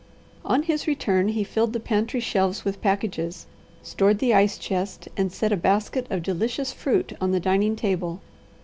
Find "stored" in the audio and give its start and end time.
3.83-4.17